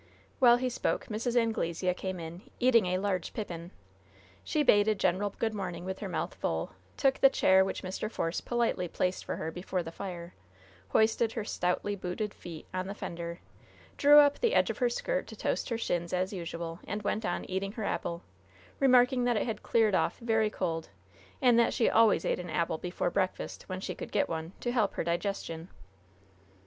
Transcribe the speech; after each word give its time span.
While 0.39 0.57
he 0.57 0.67
spoke 0.67 1.05
Mrs. 1.09 1.35
Anglesea 1.39 1.93
came 1.93 2.19
in, 2.19 2.41
eating 2.59 2.87
a 2.87 2.97
large 2.97 3.33
pippin. 3.33 3.69
She 4.43 4.63
bade 4.63 4.87
a 4.87 4.95
general 4.95 5.35
good 5.37 5.53
morning 5.53 5.85
with 5.85 5.99
her 5.99 6.09
mouth 6.09 6.33
full, 6.33 6.71
took 6.97 7.19
the 7.19 7.29
chair 7.29 7.63
which 7.63 7.83
Mr. 7.83 8.09
Force 8.09 8.41
politely 8.41 8.87
placed 8.87 9.23
for 9.23 9.35
her 9.35 9.51
before 9.51 9.83
the 9.83 9.91
fire, 9.91 10.33
hoisted 10.89 11.33
her 11.33 11.43
stoutly 11.45 11.95
booted 11.95 12.33
feet 12.33 12.65
on 12.73 12.87
the 12.87 12.95
fender, 12.95 13.41
drew 13.95 14.17
up 14.17 14.39
the 14.39 14.55
edge 14.55 14.71
of 14.71 14.79
her 14.79 14.89
skirt 14.89 15.27
to 15.27 15.35
toast 15.35 15.69
her 15.69 15.77
shins 15.77 16.13
as 16.13 16.33
usual, 16.33 16.79
and 16.87 17.03
went 17.03 17.23
on 17.23 17.45
eating 17.45 17.73
her 17.73 17.83
apple, 17.83 18.23
remarking 18.79 19.25
that 19.25 19.37
it 19.37 19.45
had 19.45 19.61
cleared 19.61 19.93
off 19.93 20.17
very 20.17 20.49
cold, 20.49 20.89
and 21.43 21.59
that 21.59 21.75
she 21.75 21.87
always 21.87 22.25
ate 22.25 22.39
an 22.39 22.49
apple 22.49 22.79
before 22.79 23.11
breakfast, 23.11 23.65
when 23.69 23.79
she 23.79 23.93
could 23.93 24.11
get 24.11 24.27
one, 24.27 24.53
to 24.61 24.71
help 24.71 24.95
her 24.95 25.03
digestion. 25.03 25.69